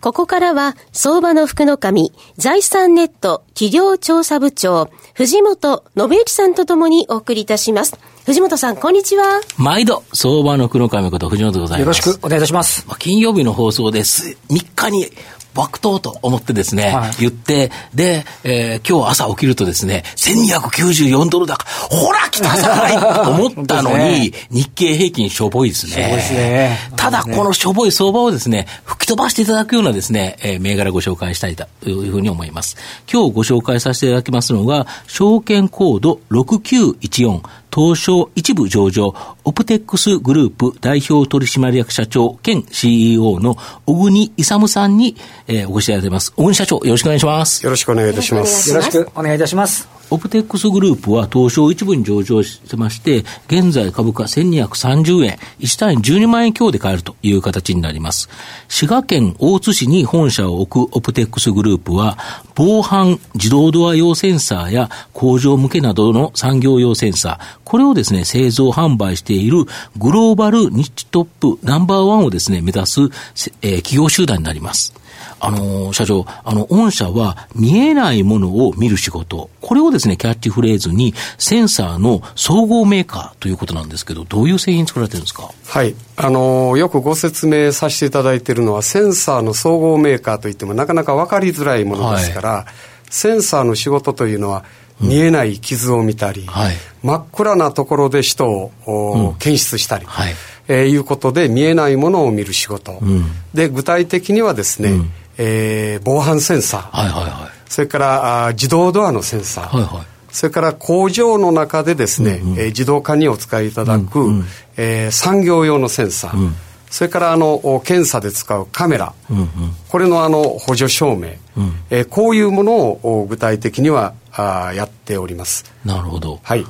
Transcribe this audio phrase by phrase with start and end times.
[0.00, 7.98] ここからは、相場の福の神、財産ネット企業調査部長、藤本信之さんとともにお送りいたします。
[8.24, 9.40] 藤本さん、こんにちは。
[9.56, 11.98] 毎度、相場の福の神こと藤本でございます。
[12.06, 12.86] よろしくお願いいたします。
[12.98, 14.36] 金曜日の放送です。
[14.50, 15.10] 3日に
[15.58, 26.20] 爆投と思ってですね、はい、言って、で、えー、今日朝起きるとですね、1294ドル高、ほら来たさと思ったのに、 ね、日経平均しょぼいですね。
[26.20, 26.78] すね。
[26.94, 32.76] ただ、このしょぼい相場をですね、吹き飛ばしていただくようなですね、えー、銘柄ご紹介したいというふうに思います。
[33.12, 37.42] 今日ご紹介させていただきますのが、証券コード6914、
[37.74, 45.16] 東証一部上場、オプテックスグループ代表取締役社長兼 CEO の小国勇さんに、
[45.46, 46.32] えー、お越しいただいています。
[46.32, 47.64] 小国社長、よろしくお願いします。
[47.64, 48.70] よろしくお願いいたします。
[48.70, 49.97] よろしくお願いいたします。
[50.10, 58.28] オプテックスグループは東証一部に上場してまして、現在株価1230円、1単位12万円強で買えるという形になります。
[58.68, 62.16] 滋賀県大津市に本社を置くオプテックスグループは、
[62.54, 69.64] 防犯自動ドア用センサーや工場向けなどの産業用センサー、これをですね、製造販売している
[69.98, 74.94] グローバルニッチトップナンバーワンをですね、目指す、えー、企業集団になります。
[75.40, 85.50] あの、社長、あの、御社は見えないものを見る仕事、これをですね、キャッチフレーズに、センサーの総合メーカーということなんですけど、どういう製品作られてるんですか？
[85.66, 85.94] はい。
[86.16, 92.64] あの、よくご説明させていただいているのは、センサーの総合メーカーといってもなかなか分かりづらいものですから、はい、
[93.10, 94.64] センサーの仕事というのは、
[95.00, 96.48] 見えない傷を見たり、うん。
[96.48, 96.74] はい、
[97.04, 100.34] 真っ暗なところで人を、うん、検出したり、はい
[100.68, 103.24] えー、いうことで見えないものを見る仕事、うん、
[103.54, 105.10] で具体的にはですね、うん。
[105.38, 114.44] えー、防犯センサー、はいはいはい、それからあ自動ドアのセンサー、はいはい、それから工場の中でですね、うんうん、えー、自動化にお使いいただく、うんうん、
[114.76, 116.54] えー、産業用のセンサー、うん、
[116.90, 119.48] それからあの検査で使うカメラ、うんうん、
[119.88, 125.64] これのあの補助照明、うん、えー、こういうものを具体的にはあやっております。
[125.84, 126.40] なるほど。
[126.42, 126.66] はい。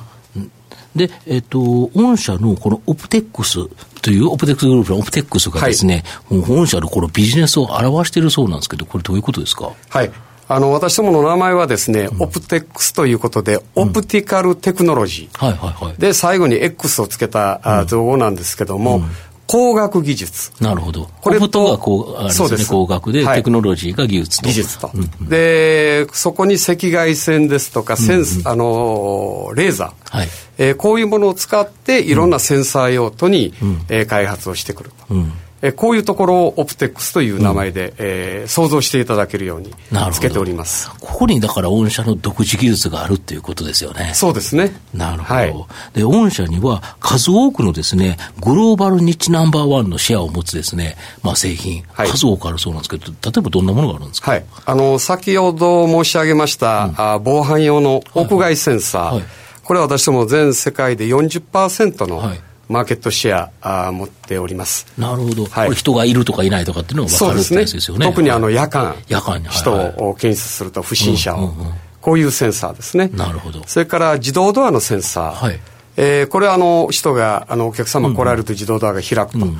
[0.95, 1.59] で、えっ、ー、と、
[1.95, 3.67] 御社のこのオプテックス
[4.01, 9.71] というオプテックスグループのオプテックスがですね、はい、本社のこのビジネスを表しているそうなんですけど、これどういうことですか？
[9.89, 10.11] はい。
[10.51, 15.45] あの、私どもの名前はですね、うん、オプテックスということで、オプティカルテクノロジー。
[15.45, 15.95] はいはいはい。
[15.99, 19.03] で、最後に X をつけた、造語なんですけども、
[19.49, 20.51] 工学技術。
[20.61, 21.09] なるほど。
[21.21, 24.47] これと、がこう、あれですね、工学で、はい、テクノロジーが技術と。
[24.47, 24.91] 技術と。
[24.93, 30.17] うんうん、で、そこに赤外線ですとか、センス、うんうん、あの、レーザー。
[30.17, 30.27] はい。
[30.59, 35.15] えー、こういうものを使って、いろんなセンサー用途に、うん、えー、開発をしてくると。
[35.15, 39.73] うんえこういうところをオプテックスという名前で、うん、えー、想像していただけるように
[40.11, 40.89] つけております。
[40.99, 44.11] ここにだから御社の独自技術があるっていうことですよね。
[44.13, 44.71] そうですね。
[44.93, 45.53] なるほど、はい、
[45.93, 59.23] で御社には数多くのですねグローバルニッチナンバーワンのシェアを持つですね、まあ、製品、はい、数多くあるそうなんですけど例えばどんなものがあるんですか、はい、あの先ほど申し上げました、うん、あ防犯用の屋外センサー、はいはい、
[59.63, 64.85] これは私ども全世界で40%の、はいマーケットシェアあ持っております。
[64.97, 73.09] なるほど、はい、人がいるとかいないとかっていうのが分かるってやつですよね、ね、特にあの夜間夜間に、人を検出すると不審者を、うんうんうん、こういうセンサーですね。
[73.13, 73.63] なるほど。
[73.65, 75.59] それから自動ドアのセンサー、はい。
[75.97, 79.57] えー、これはあの人があのお客様来られると自動ドアが開くと、うんうん。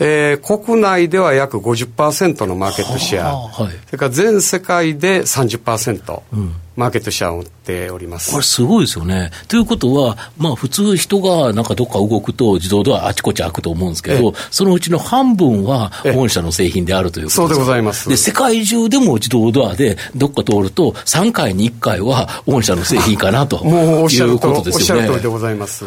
[0.00, 3.52] えー、国内では約50%のマーケットシェア、はい、
[3.86, 8.30] それから全世界で30%、うん、マーケットシェアを持っております。
[8.32, 9.30] これ、すごいですよね。
[9.48, 18.08] ということは、まあ、普通、人がなんかどっか動くと、自動ドアあちこち開くと思うんですけど、そのうちの半分は本社の製品であるということそうでございます。
[18.08, 25.06] で世界中でも自動ドアでどっか通ると、3回に1回は御社の製品かなと もうおっしゃることですよね。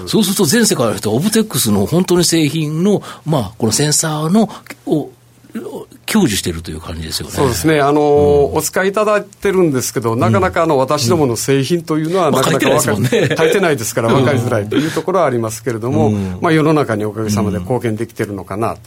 [0.08, 4.48] そうすると、全世界の人は、オブテックスの本当に製品の、まあ、このセンサーの
[4.86, 5.10] を
[6.06, 7.34] 享受しているという感じですよね。
[7.34, 7.80] そうですね。
[7.80, 16.12] あの、うん、お使いいただいてるんですけど、なかなかあの、私どもの製品というのは、なかなか分かり、書いてないですから分かりづらいというところはありますけれども、
[16.42, 18.78] まあ世の中におかげさまで貢献できてるのかな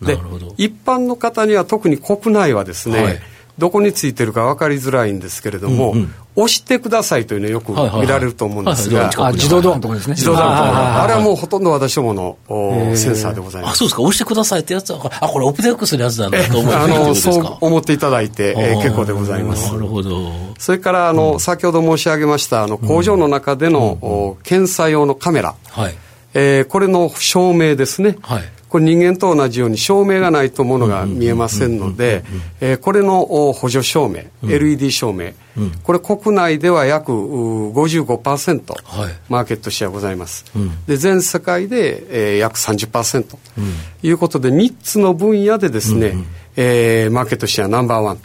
[0.00, 0.06] と。
[0.06, 0.18] で、
[0.56, 3.20] 一般の方には特に国内はですね、はい
[3.58, 10.14] どこについてるか分かりづらいんですけれども、うんうん、押してくださいというのはよく見られると思うんですが、自動ドアのところですね。
[10.14, 10.78] 自動ドアのところ。
[11.02, 12.38] あれはもうほとんど私どもの
[12.96, 13.72] センサーでございます。
[13.72, 14.02] あ、そうですか。
[14.02, 16.72] 押してくださいってやつは、あ、これオプテックスのやつだと思う？
[16.72, 19.72] あの、そう思っていただいて、えー、結構でございます。
[19.72, 20.30] なるほど。
[20.58, 25.56] それから、あの、うん、先ほど申し上げました、あの、工場の中での、うん、検査用のカメラ。
[25.70, 25.94] はい。
[26.34, 28.16] えー、これの照明ですね。
[28.20, 28.42] はい。
[28.68, 32.22] これ人間と同じように照明がないとものが見えませんので、
[32.82, 40.44] これの補助照明、うん、LED 照明、うん、これ国内では約55%、はい、マーケットシェアございます。
[40.54, 43.38] うん、で全世界で、えー、約30%と
[44.02, 46.26] いうことで3つの分野でですね、うんうん
[46.60, 48.18] えー、マーケットシェアナンバーワン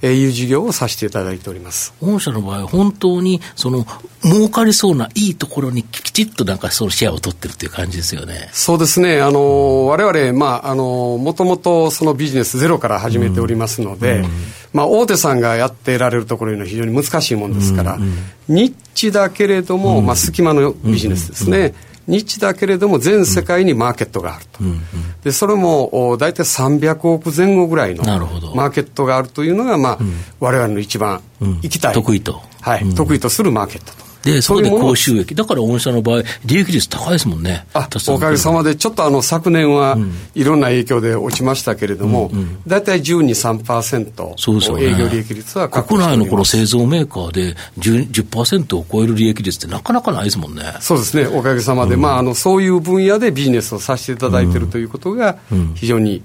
[0.00, 1.92] という事業をさせていただいております。
[2.00, 3.86] 御社の場合、本当にその
[4.22, 8.48] 儲かりそうないいところにきちっとなんかそのシェアを取ってるっていう感じですよね。
[8.54, 9.20] そうですね。
[9.20, 14.30] あの、われわれ、まあ、あの、もともとそのビジネスゼロから始めておりますので、うん、
[14.72, 17.98] まあ、大手さんがやってられるところいうのは非常に難しいもんですから、
[18.48, 21.74] ニッチだけれども、まあ、隙間のビジネスですね。
[22.06, 24.70] 日だけれども全世界にマーケットがあると、うん。
[24.70, 24.80] うん、
[25.22, 28.04] でそれも大体300億前後ぐらいの
[28.54, 34.03] マーケットがあるというのが、まあ、うん、我々の一番行きたい、得意と、はい、得意とするマーケットと。
[34.24, 35.34] で、それで高収益。
[35.34, 37.66] だから御社の場合、利益率高いですもんね。
[37.74, 39.98] あ、おかげさまで、ちょっとあの、昨年は
[40.34, 42.30] いろんな影響で落ちましたけれども、
[42.66, 50.62] 大体12、3%、そうですよね、営業利益率は国内のこの製造メーカーで 10%, 10を超える利益率ってなかなかないですもんね。
[50.80, 55.36] そうですね、おかげさまで、うん、まあ、あの、そういう分野でビジネスをさせていただいているということが、
[55.74, 56.22] 非常に、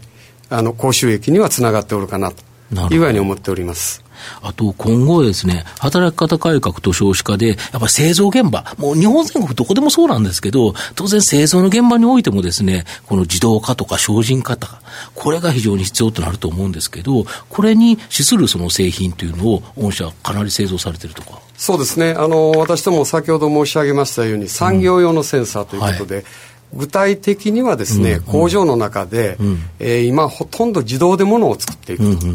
[0.50, 2.32] あの、高収益にはつながっておるかな
[2.74, 4.04] というふうに思っております。
[4.42, 14.82] あと今後ですね、働き方改革と少子化で、やっぱり製造現場、もう日本全国どこでもそうなんですけど、当然製造の現場においてもですね、この自動化とか精進化とか、
[15.16, 21.40] これが非常に必要となると思うんですけど、これに資するその製品というのを、御社かなり製造されてるとか。
[21.58, 22.14] そうですね。
[22.18, 32.28] あの、私ども先ほど申し上げましたように、産業用のセンサーということで、うんはい具体的にはですね、うんうん、工場の中で、うん、えー、今ほとんど自動で物を作っていくと、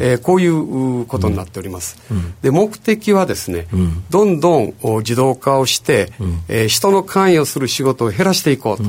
[0.00, 8.84] えこういうことになっております、うん、で目的はですね、うん、どんどん自動化をして、うん、えー、人の関与する仕事を減らしていこうと、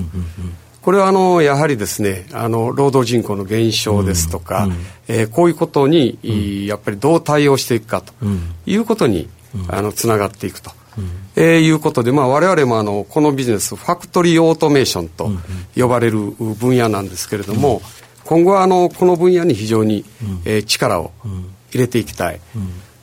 [0.81, 4.73] これはあのやはりですねあの労働人口の減少ですとか、うん、
[5.07, 8.13] えー、こういうことに、やっぱりどう対応していくかと
[8.65, 9.29] いうことに、
[9.67, 10.71] あのつながっていくと。
[11.35, 15.29] えー、いうことで、まあ、我々もあのこのビジネスファクトリーオートメーションと
[15.75, 17.81] 呼ばれる分野なんですけれども、
[18.25, 20.03] 今後はあのこの分野に非常に、
[20.45, 21.11] えー、力を
[21.71, 22.39] 入れていきたい。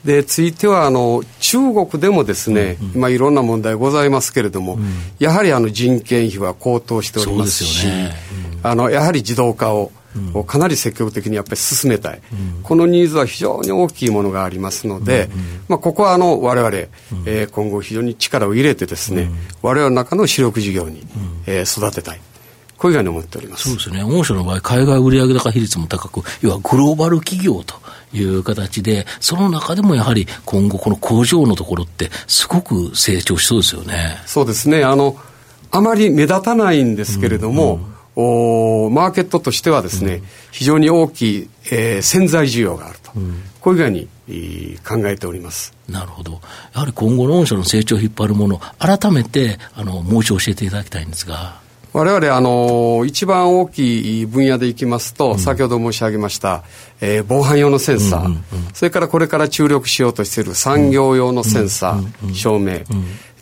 [0.05, 4.85] でついてはあの中国でもですね、うんうん、今いろんな問題ございますけれども、うん、
[5.19, 8.13] やはりあの人件費は高騰しておりますし、ね。
[8.61, 9.93] うん、あのやはり自動化を
[10.33, 15.39] をかなり積極的にやっぱり進めたい、うん、このニーズは非常に大きいものがありますので、うんうん、
[15.69, 16.87] まあ、ここはあの我々、うん、
[17.27, 21.07] えー、今後非常に力を入れてですね、うん、我々の中の主力事業に、うん、
[21.47, 22.21] えー、育てたい。
[22.77, 23.69] こういうふうに思っております。
[23.69, 24.03] そうですね。
[24.03, 27.77] 御社の場合、海外売上高比率も高く、要はグローバル企業と
[28.13, 34.19] いう形で、その中でもやはり今後この工場のところってすごく成長しそうですよね。
[34.27, 34.85] そうですね。
[34.85, 35.17] あの、
[35.71, 40.23] あまり目立たないんですけれども、うんうんおマーケットとしてはですね、うん、
[40.53, 44.09] 非常に大きい、えー、潜在需要があると、うん、こういうふうに
[44.87, 45.75] 考えております。
[45.89, 46.41] なるほど、
[46.73, 51.63] やはり今後の御社の成長を引っ張るもの、改めてあのもう一度教えていただきたいんですが。
[51.93, 56.65] 我々あの一番大きい分野でいきますと、うん、先ほど申し上げました、
[57.01, 58.43] えー、防犯用のセンサー、うんうんうん、
[58.75, 62.81] それからこれから注力しようとしている産業用のセンサー、照明、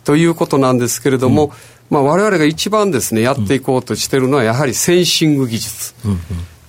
[0.03, 1.51] ということなんですけれども、
[1.93, 6.19] まあ、我々が一番ですねやっていこうとしているのはやはりセンシング技術、うんうん、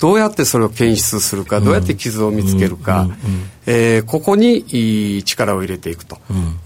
[0.04, 3.08] どうやってそれを検出するか、どうやって傷を見つけるか、
[3.64, 6.18] えー、ここに力を入れていくと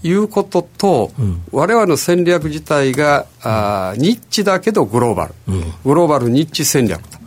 [0.03, 1.11] いうことと、
[1.53, 5.33] 我々の戦略自体があニッチだけどグローバル、
[5.85, 7.17] グローバルニッチ戦略と、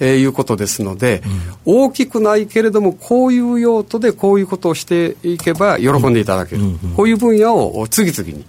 [0.00, 1.22] えー、いうことですので、
[1.66, 6.62] 大きくないけれどもこういう用途でこういうことをしていけば喜んでいただける、
[6.96, 8.46] こういう分野を次々に、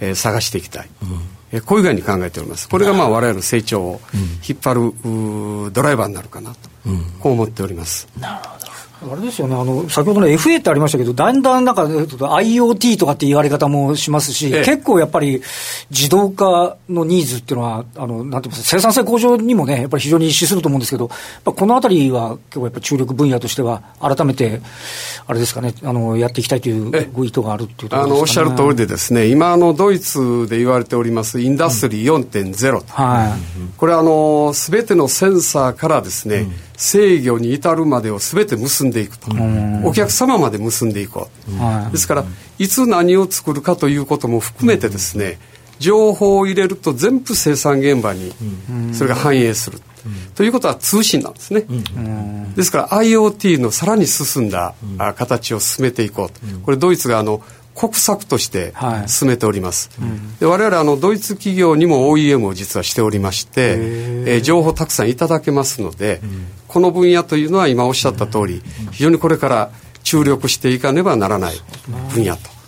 [0.00, 0.90] えー、探していきたい。
[1.52, 2.68] えこういうふうに考えております。
[2.68, 4.00] これがまあ我々の成長を
[4.46, 4.92] 引っ張
[5.64, 6.56] る、ドライバーになるかなと、
[7.20, 8.06] こう思っております。
[8.18, 8.77] なるほど。
[9.00, 15.40] あれですよね、あの先ほどの FA ってありましたけど、だんだんなんか IoT とかって言われ方もしますし、ええ、結構やっぱり
[15.90, 21.10] 自動化のニーズっていうのは、あのなんていうんですか、生産性向上にもね、やっぱり非常に資すると思うんですけど、
[21.44, 24.60] このあたりは結構やっぱり注力分野としては、改めて、
[25.28, 33.40] あれですかね、あのやっていきたいというご意図があるっていうところ、ね、あのおっしゃる通りでですね、今あの、ドイツで言われております、インダストリー4.0と、うん、はい、
[33.76, 39.26] これあの、すべてのセンサーからですね、うん制御に至るまでを全て結んでいくと、
[39.84, 42.24] お客様まで結んでいこう、はい、ですから
[42.58, 45.38] いつ何を作るかということも含めてですね、
[45.80, 48.32] 情報を入れると全部生産現場に
[48.94, 49.80] それが反映する、
[50.36, 51.64] ということは通信なんですね、
[52.54, 54.74] ですから IoT のさらに進んだ
[55.16, 57.42] 形を進めていこうと、これドイツがあの
[57.78, 58.74] 国策として
[59.06, 66.20] 進めております、はい、で我々あのドイツ企業にも OEM を実はしておりまして、えー、情報たくさんいただけますので、
[66.66, 69.70] この分野というのは今おっしゃった通り、非常にこれから
[70.02, 71.54] 注力していかねばならない
[72.12, 72.58] 分野と。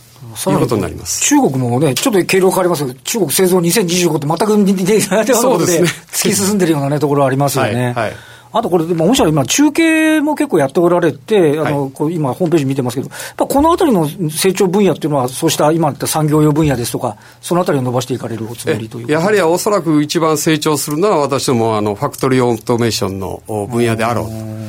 [0.50, 1.22] いうことになります。
[1.22, 7.70] 中国もね、ちょっと経路変わりますけど、中国製造2025って全く似てないところで、突き進んでるような、ね、ところありますよね。
[7.72, 13.02] はいはいあとこれ、でももしろ今、中継も結構やっておられて、あの、こう今、ホームページ見てますけ
[13.36, 24.60] ど、このあたりの成長分野っていうのは、そうした今言った産業用分野ですとか、そのあたりを伸ばしていかれるおつもりというやはりおそらく一番成長するのは、私どもあのファクトリーオートメーションの分野であろうと。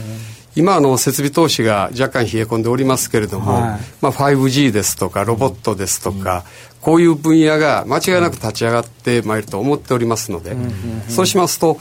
[0.54, 6.44] 今あの設備投資が若干冷え込んでおりますけれども、はい、まあ、5G ですとかロボットですとか、
[6.82, 10.56] こういう分野が間違いなく立ち上がってまいると思っておりますので、
[11.08, 11.80] そうしますと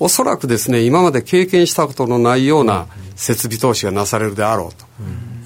[0.00, 2.86] おそらくですね今まで経験したことのないような
[3.16, 4.86] 設備投資がなされるであろうと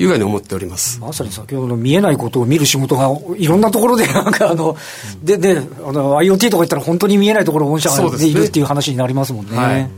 [0.03, 4.77] いうふうに思っておりますまさに先ほどの見えないことを見る仕事がいろんなところで なんかあの、
[5.23, 9.57] でであの IoT とか言ったら本当に見えないところ御社がいるっていう話になりますもんね。
[9.57, 9.91] はい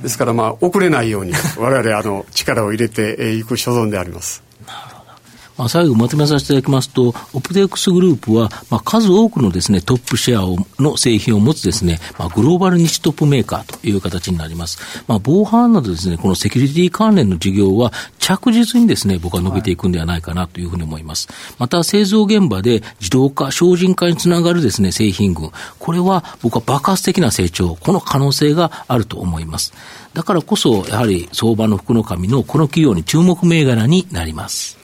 [0.00, 4.47] ですからまあ遅れないように我々あの力を入れていく所存であります。
[5.58, 14.78] まあ、最後まとめさせていただきますと、オプテックスグループは、まあ、数多くのですね、トップシェアをの製品を持つですね、まあ、グローバルニッチトップメーカーという形になります。
[15.08, 21.28] まあ、防犯などですね、このセキュリティ関連の事業は着実にですね、僕は伸びていくんではないかなというふうに思います。
[21.58, 25.50] また、製造現場で自動化、精進化につながるですね、製品群。
[25.78, 29.72] これは僕は爆発的な成長、この可能性があると思います。
[30.14, 34.77] だからこそ、やはり相場の福の神のこの企業に注目銘柄になります。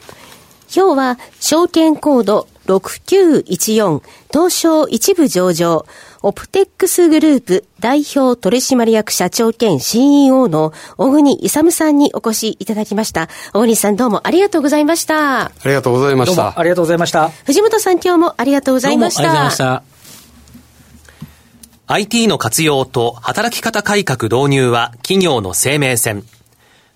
[0.74, 4.02] 今日は証券コード6914
[4.32, 5.86] 東証一部上場
[6.22, 13.28] オプテックスグループ代表取締役社長兼 CEO の小国勇さんにお越しいただきました。
[13.52, 15.44] 小国さんどうもありがとうございました。
[15.44, 16.58] ありがとうございました。
[16.58, 17.28] ありがとうございました。
[17.44, 19.20] 藤本さん今日もありがとうございました。
[19.20, 19.94] ありがとうございました。
[21.86, 26.24] IT の活用と働き方改革導入は企業の生命線。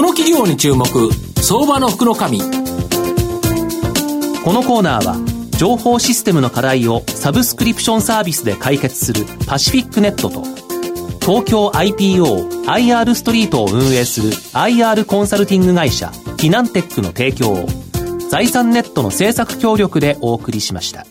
[0.00, 0.86] この企業に注目
[1.42, 2.20] 相場の福のこ
[4.54, 5.16] のコーナーは
[5.58, 10.42] 情報システムの課題をサブスクリプションサービスで解決するパシフィックネットと
[11.20, 17.66] 東京 IPOIR ストリートを運営する IR コンサルティング会社フィナンテックの提供を
[18.30, 21.04] 財産ネットの政策協力でお送りしました。